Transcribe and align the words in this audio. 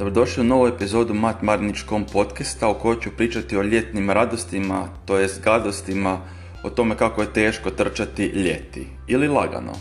Dobrodošli 0.00 0.40
u 0.40 0.44
novu 0.44 0.66
epizodu 0.66 1.14
Mat 1.14 1.42
Marničkom 1.42 2.04
podcasta 2.12 2.68
u 2.68 2.74
kojoj 2.74 3.00
ću 3.00 3.10
pričati 3.16 3.56
o 3.56 3.62
ljetnim 3.62 4.10
radostima, 4.10 4.88
to 5.04 5.18
jest 5.18 5.42
gadostima, 5.44 6.20
o 6.64 6.70
tome 6.70 6.96
kako 6.96 7.20
je 7.20 7.32
teško 7.32 7.70
trčati 7.70 8.24
ljeti 8.24 8.86
ili 9.06 9.28
lagano. 9.28 9.72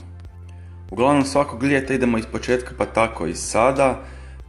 Uglavnom 0.91 1.25
svakog 1.25 1.63
ljeta 1.63 1.93
idemo 1.93 2.17
iz 2.17 2.25
početka 2.25 2.71
pa 2.77 2.85
tako 2.85 3.27
i 3.27 3.35
sada, 3.35 4.01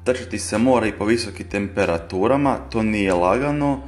trčati 0.05 0.39
se 0.39 0.59
mora 0.59 0.87
i 0.87 0.93
po 0.93 1.05
visokim 1.05 1.49
temperaturama, 1.49 2.57
to 2.71 2.83
nije 2.83 3.15
lagano, 3.15 3.81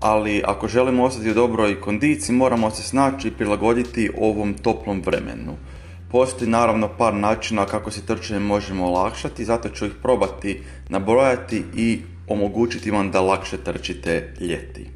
ali 0.00 0.42
ako 0.46 0.68
želimo 0.68 1.04
ostati 1.04 1.30
u 1.30 1.34
dobroj 1.34 1.80
kondiciji 1.80 2.36
moramo 2.36 2.70
se 2.70 2.82
snaći 2.82 3.28
i 3.28 3.32
prilagoditi 3.32 4.10
ovom 4.18 4.54
toplom 4.54 5.02
vremenu. 5.06 5.56
Postoji 6.10 6.50
naravno 6.50 6.88
par 6.98 7.14
načina 7.14 7.66
kako 7.66 7.90
se 7.90 8.06
trčanje 8.06 8.40
možemo 8.40 8.86
olakšati, 8.86 9.44
zato 9.44 9.68
ću 9.68 9.86
ih 9.86 9.92
probati 10.02 10.62
nabrojati 10.88 11.64
i 11.76 12.00
omogućiti 12.28 12.90
vam 12.90 13.10
da 13.10 13.20
lakše 13.20 13.56
trčite 13.56 14.34
ljeti. 14.40 14.90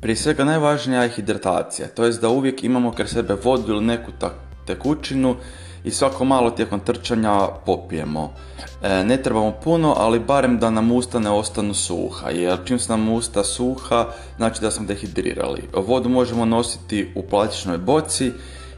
Prije 0.00 0.16
svega 0.16 0.44
najvažnija 0.44 1.02
je 1.02 1.08
hidratacija, 1.08 1.88
to 1.88 2.04
jest 2.04 2.20
da 2.20 2.28
uvijek 2.28 2.64
imamo 2.64 2.92
kraj 2.92 3.08
sebe 3.08 3.34
vodu 3.44 3.72
ili 3.72 3.84
neku 3.84 4.10
tekućinu 4.66 5.36
i 5.84 5.90
svako 5.90 6.24
malo 6.24 6.50
tijekom 6.50 6.80
trčanja 6.80 7.48
popijemo. 7.66 8.32
E, 8.82 9.04
ne 9.04 9.22
trebamo 9.22 9.52
puno, 9.64 9.94
ali 9.98 10.18
barem 10.18 10.58
da 10.58 10.70
nam 10.70 10.92
usta 10.92 11.18
ne 11.18 11.30
ostanu 11.30 11.74
suha, 11.74 12.30
jer 12.30 12.58
čim 12.64 12.78
su 12.78 12.92
nam 12.92 13.08
usta 13.08 13.44
suha, 13.44 14.06
znači 14.36 14.60
da 14.60 14.70
smo 14.70 14.86
dehidrirali. 14.86 15.62
Vodu 15.86 16.08
možemo 16.08 16.44
nositi 16.44 17.12
u 17.14 17.22
plastičnoj 17.22 17.78
boci 17.78 18.32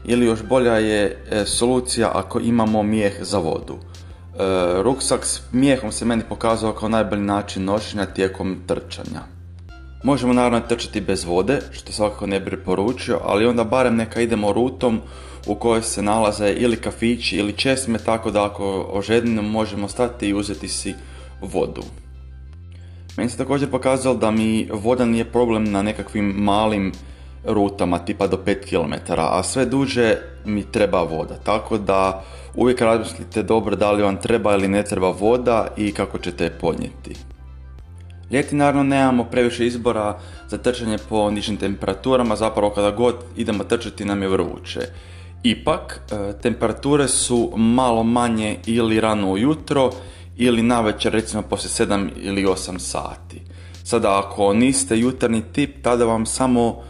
ili 0.05 0.25
još 0.25 0.43
bolja 0.43 0.73
je 0.73 1.23
e, 1.31 1.45
solucija 1.45 2.11
ako 2.13 2.39
imamo 2.39 2.83
mijeh 2.83 3.13
za 3.21 3.37
vodu. 3.37 3.75
E, 3.75 4.37
ruksak 4.83 5.25
s 5.25 5.41
mijehom 5.51 5.91
se 5.91 6.05
meni 6.05 6.23
pokazao 6.29 6.73
kao 6.73 6.89
najbolji 6.89 7.21
način 7.21 7.63
nošenja 7.63 8.05
tijekom 8.05 8.57
trčanja. 8.67 9.21
Možemo 10.03 10.33
naravno 10.33 10.59
trčati 10.59 11.01
bez 11.01 11.23
vode, 11.23 11.61
što 11.71 11.91
svakako 11.91 12.27
ne 12.27 12.39
bi 12.39 12.45
preporučio, 12.45 13.19
ali 13.23 13.45
onda 13.45 13.63
barem 13.63 13.95
neka 13.95 14.21
idemo 14.21 14.53
rutom 14.53 15.01
u 15.47 15.55
kojoj 15.55 15.81
se 15.81 16.01
nalaze 16.01 16.49
ili 16.57 16.75
kafići 16.75 17.37
ili 17.37 17.53
česme, 17.53 17.99
tako 17.99 18.31
da 18.31 18.45
ako 18.45 18.89
ožednimo 18.91 19.41
možemo 19.41 19.87
stati 19.87 20.27
i 20.27 20.33
uzeti 20.33 20.67
si 20.67 20.95
vodu. 21.41 21.83
Meni 23.17 23.29
se 23.29 23.37
također 23.37 23.71
pokazalo 23.71 24.15
da 24.15 24.31
mi 24.31 24.69
voda 24.71 25.05
nije 25.05 25.25
problem 25.25 25.71
na 25.71 25.81
nekakvim 25.81 26.25
malim 26.25 26.91
rutama 27.47 27.99
tipa 27.99 28.27
do 28.27 28.37
5 28.45 28.55
km, 28.69 29.13
a 29.17 29.43
sve 29.43 29.65
duže 29.65 30.17
mi 30.45 30.63
treba 30.63 31.01
voda. 31.03 31.35
Tako 31.43 31.77
da 31.77 32.23
uvijek 32.55 32.81
razmislite 32.81 33.43
dobro 33.43 33.75
da 33.75 33.91
li 33.91 34.03
vam 34.03 34.17
treba 34.21 34.53
ili 34.53 34.67
ne 34.67 34.83
treba 34.83 35.09
voda 35.09 35.67
i 35.77 35.91
kako 35.91 36.17
ćete 36.17 36.43
je 36.43 36.57
podnijeti. 36.61 37.15
Ljeti 38.31 38.55
naravno 38.55 38.83
nemamo 38.83 39.23
previše 39.23 39.67
izbora 39.67 40.19
za 40.49 40.57
trčanje 40.57 40.97
po 41.09 41.31
nižim 41.31 41.57
temperaturama, 41.57 42.35
zapravo 42.35 42.69
kada 42.69 42.91
god 42.91 43.15
idemo 43.35 43.63
trčati 43.63 44.05
nam 44.05 44.21
je 44.21 44.27
vruće. 44.27 44.79
Ipak, 45.43 45.99
e, 46.11 46.33
temperature 46.41 47.07
su 47.07 47.51
malo 47.55 48.03
manje 48.03 48.57
ili 48.65 48.99
rano 48.99 49.31
ujutro 49.31 49.91
ili 50.37 50.61
navečer 50.61 51.13
recimo 51.13 51.41
poslije 51.41 51.87
7 51.87 52.09
ili 52.15 52.45
8 52.45 52.79
sati. 52.79 53.41
Sada 53.83 54.19
ako 54.19 54.53
niste 54.53 54.99
jutarnji 54.99 55.43
tip, 55.53 55.83
tada 55.83 56.05
vam 56.05 56.25
samo 56.25 56.83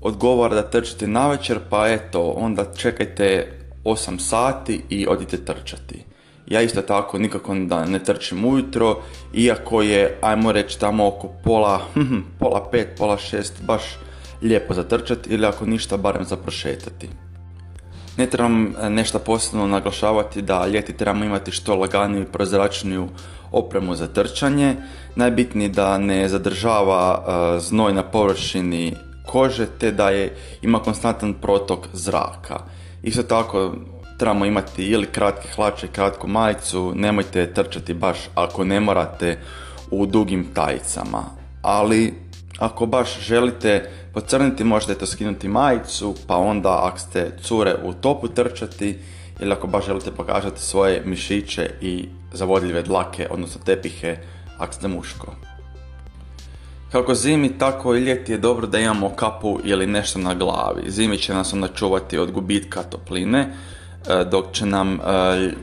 odgovara 0.00 0.54
da 0.54 0.70
trčite 0.70 1.06
navečer, 1.06 1.58
pa 1.70 1.88
eto, 1.88 2.30
onda 2.36 2.64
čekajte 2.76 3.52
8 3.84 4.18
sati 4.18 4.82
i 4.88 5.06
odite 5.06 5.44
trčati. 5.44 6.04
Ja 6.46 6.62
isto 6.62 6.82
tako 6.82 7.18
nikako 7.18 7.54
da 7.54 7.84
ne 7.84 7.98
trčim 7.98 8.44
ujutro, 8.44 8.96
iako 9.34 9.82
je, 9.82 10.18
ajmo 10.20 10.52
reći, 10.52 10.80
tamo 10.80 11.06
oko 11.06 11.28
pola, 11.44 11.80
pola 12.40 12.68
pet, 12.70 12.88
pola 12.98 13.18
šest, 13.18 13.62
baš 13.62 13.82
lijepo 14.42 14.74
za 14.74 14.82
trčati 14.82 15.30
ili 15.30 15.46
ako 15.46 15.66
ništa, 15.66 15.96
barem 15.96 16.24
za 16.24 16.36
prošetati. 16.36 17.08
Ne 18.16 18.26
trebam 18.26 18.74
e, 18.82 18.90
nešto 18.90 19.18
posebno 19.18 19.66
naglašavati 19.66 20.42
da 20.42 20.66
ljeti 20.66 20.92
trebamo 20.92 21.24
imati 21.24 21.50
što 21.50 21.74
laganiju 21.74 22.22
i 22.22 22.32
prozračniju 22.32 23.08
opremu 23.52 23.94
za 23.94 24.06
trčanje. 24.06 24.76
Najbitnije 25.16 25.68
da 25.68 25.98
ne 25.98 26.28
zadržava 26.28 27.24
e, 27.24 27.60
znoj 27.60 27.92
na 27.92 28.02
površini 28.02 28.94
kože 29.30 29.66
te 29.78 29.92
da 29.92 30.10
je 30.10 30.36
ima 30.62 30.78
konstantan 30.78 31.34
protok 31.34 31.86
zraka. 31.92 32.58
Isto 33.02 33.22
tako 33.22 33.74
trebamo 34.18 34.44
imati 34.44 34.84
ili 34.84 35.06
kratke 35.06 35.48
hlače 35.54 35.86
i 35.86 35.88
kratku 35.88 36.28
majicu, 36.28 36.92
nemojte 36.94 37.52
trčati 37.54 37.94
baš 37.94 38.18
ako 38.34 38.64
ne 38.64 38.80
morate 38.80 39.38
u 39.90 40.06
dugim 40.06 40.46
tajicama. 40.54 41.24
Ali 41.62 42.14
ako 42.58 42.86
baš 42.86 43.20
želite 43.20 43.90
pocrniti 44.14 44.64
možete 44.64 44.94
to 44.94 45.06
skinuti 45.06 45.48
majicu, 45.48 46.14
pa 46.26 46.36
onda 46.36 46.80
ako 46.86 46.98
ste 46.98 47.32
cure 47.42 47.74
u 47.84 47.92
topu 47.92 48.28
trčati 48.28 48.98
ili 49.40 49.52
ako 49.52 49.66
baš 49.66 49.86
želite 49.86 50.10
pokazati 50.10 50.60
svoje 50.60 51.02
mišiće 51.04 51.70
i 51.80 52.08
zavodljive 52.32 52.82
dlake, 52.82 53.28
odnosno 53.30 53.60
tepihe, 53.64 54.16
ako 54.58 54.72
ste 54.72 54.88
muško. 54.88 55.49
Kako 56.92 57.14
zimi, 57.14 57.58
tako 57.58 57.94
i 57.94 58.00
ljeti 58.00 58.32
je 58.32 58.38
dobro 58.38 58.66
da 58.66 58.78
imamo 58.78 59.10
kapu 59.10 59.58
ili 59.64 59.86
nešto 59.86 60.18
na 60.18 60.34
glavi. 60.34 60.90
Zimi 60.90 61.18
će 61.18 61.34
nas 61.34 61.52
onda 61.52 61.68
čuvati 61.68 62.18
od 62.18 62.30
gubitka 62.30 62.82
topline, 62.82 63.38
e, 63.40 64.24
dok 64.24 64.52
će 64.52 64.66
nam 64.66 64.94
e, 64.94 65.00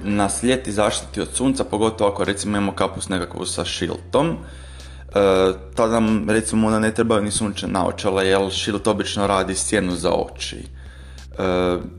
nas 0.03 0.43
ljeti 0.43 0.71
zaštiti 0.71 1.21
od 1.21 1.27
sunca, 1.33 1.63
pogotovo 1.63 2.09
ako 2.09 2.23
recimo 2.23 2.57
imamo 2.57 2.71
kapu 2.71 3.01
s 3.01 3.09
nekakvu 3.09 3.45
sa 3.45 3.65
šiltom. 3.65 4.29
E, 4.29 4.33
tada 5.75 5.99
nam 5.99 6.29
recimo 6.29 6.67
onda 6.67 6.79
ne 6.79 6.93
trebaju 6.93 7.21
ni 7.21 7.31
sunčane 7.31 7.73
naočala, 7.73 8.23
jer 8.23 8.51
šilt 8.51 8.87
obično 8.87 9.27
radi 9.27 9.55
sjenu 9.55 9.95
za 9.95 10.11
oči. 10.11 10.63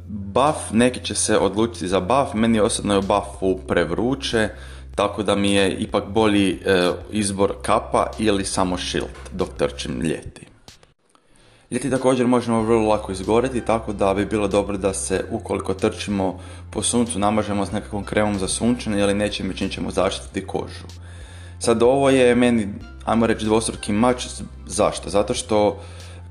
Buff, 0.09 0.59
neki 0.73 1.05
će 1.05 1.15
se 1.15 1.39
odlučiti 1.39 1.89
za 1.89 2.01
buff, 2.01 2.35
meni 2.35 2.61
osobno 2.61 2.95
je 2.95 3.01
buffu 3.01 3.59
prevruće, 3.69 4.49
tako 4.99 5.23
da 5.23 5.35
mi 5.35 5.53
je 5.53 5.75
ipak 5.75 6.05
bolji 6.09 6.51
e, 6.51 6.91
izbor 7.11 7.53
kapa 7.63 8.11
ili 8.19 8.45
samo 8.45 8.79
šilt 8.79 9.31
dok 9.33 9.49
trčim 9.59 10.01
ljeti. 10.01 10.47
Ljeti 11.71 11.91
također 11.91 12.27
možemo 12.27 12.63
vrlo 12.63 12.89
lako 12.89 13.13
izgoreti, 13.13 13.61
tako 13.61 13.93
da 13.93 14.15
bi 14.15 14.27
bilo 14.27 14.49
dobro 14.49 14.77
da 14.77 14.95
se 14.95 15.25
ukoliko 15.31 15.75
trčimo 15.75 16.41
po 16.71 16.83
suncu 16.83 17.19
namažemo 17.19 17.67
s 17.67 17.73
nekakvom 17.73 18.05
kremom 18.05 18.39
za 18.39 18.49
sunčane 18.49 19.01
ili 19.01 19.15
nečim 19.15 19.55
čim 19.57 19.69
ćemo 19.69 19.91
zaštititi 19.91 20.47
kožu. 20.47 20.89
Sad 21.59 21.83
ovo 21.83 22.11
je 22.11 22.35
meni, 22.35 22.69
ajmo 23.05 23.27
reći, 23.27 23.45
dvostruki 23.45 23.93
mač. 23.93 24.27
Zašto? 24.67 25.11
Zato 25.11 25.35
što 25.35 25.81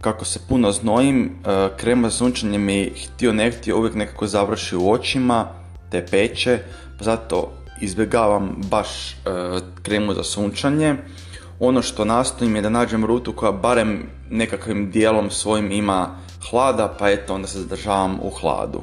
kako 0.02 0.26
se 0.26 0.40
puno 0.50 0.72
znojim, 0.72 1.24
e, 1.26 1.70
krema 1.78 2.10
za 2.10 2.18
sunčanje 2.18 2.58
mi 2.58 2.94
htio 3.06 3.34
ne 3.34 3.52
htio 3.52 3.78
uvijek 3.78 3.96
nekako 3.96 4.28
završi 4.28 4.76
u 4.76 4.92
očima, 4.92 5.48
te 5.92 6.06
peče, 6.12 6.60
zato 7.00 7.52
izbjegavam 7.82 8.56
baš 8.72 9.12
e, 9.12 9.16
kremu 9.84 10.14
za 10.14 10.24
sunčanje. 10.24 10.96
Ono 11.60 11.82
što 11.82 12.06
nastojim 12.06 12.56
je 12.56 12.62
da 12.62 12.70
nađem 12.70 13.06
rutu 13.06 13.34
koja 13.34 13.52
barem 13.52 14.10
nekakvim 14.30 14.92
dijelom 14.92 15.30
svojim 15.32 15.72
ima 15.72 16.10
hlada, 16.50 16.96
pa 17.00 17.10
eto 17.10 17.36
onda 17.36 17.48
se 17.48 17.60
zadržavam 17.60 18.20
u 18.22 18.30
hladu. 18.30 18.82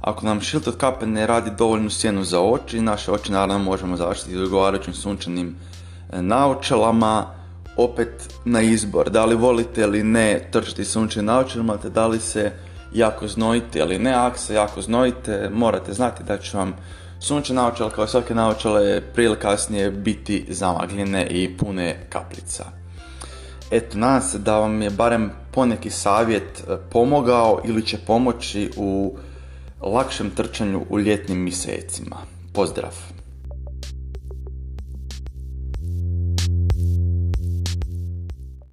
Ako 0.00 0.26
nam 0.26 0.40
šilt 0.40 0.68
od 0.68 0.76
kape 0.76 1.06
ne 1.06 1.26
radi 1.26 1.50
dovoljnu 1.58 1.90
sjenu 1.90 2.24
za 2.24 2.40
oči, 2.40 2.80
naše 2.80 3.12
oči 3.12 3.32
naravno 3.32 3.58
možemo 3.58 3.96
zaštiti 3.96 4.36
odgovarajućim 4.36 4.94
sunčanim 4.94 5.56
e, 6.12 6.22
naočalama, 6.22 7.26
opet 7.76 8.34
na 8.44 8.60
izbor, 8.60 9.10
da 9.10 9.24
li 9.24 9.34
volite 9.34 9.80
ili 9.80 10.02
ne 10.02 10.48
trčati 10.52 10.84
sunčanim 10.84 11.26
naočalama, 11.26 11.76
te 11.76 11.90
da 11.90 12.06
li 12.06 12.20
se 12.20 12.52
jako 12.92 13.28
znojite 13.28 13.78
ili 13.78 13.98
ne, 13.98 14.14
ako 14.14 14.38
se 14.38 14.54
jako 14.54 14.82
znojite, 14.82 15.50
morate 15.52 15.92
znati 15.92 16.22
da 16.22 16.38
će 16.38 16.56
vam 16.56 16.74
Sunčne 17.20 17.54
naočale 17.54 17.90
kao 17.90 18.06
svake 18.06 18.34
naočale 18.34 19.00
prije 19.14 19.26
ili 19.26 19.36
kasnije 19.36 19.90
biti 19.90 20.46
zamagljene 20.48 21.26
i 21.26 21.56
pune 21.56 22.06
kaplica. 22.08 22.64
Eto, 23.70 23.98
nadam 23.98 24.22
se 24.22 24.38
da 24.38 24.58
vam 24.58 24.82
je 24.82 24.90
barem 24.90 25.30
poneki 25.52 25.90
savjet 25.90 26.60
e, 26.60 26.76
pomogao 26.90 27.60
ili 27.64 27.86
će 27.86 27.98
pomoći 28.06 28.70
u 28.76 29.16
lakšem 29.80 30.30
trčanju 30.30 30.84
u 30.90 30.98
ljetnim 30.98 31.38
mjesecima. 31.38 32.16
Pozdrav! 32.52 32.94